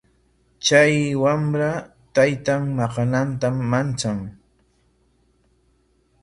[0.65, 1.71] Chay wamra
[2.13, 4.19] taytan maqananta manchan.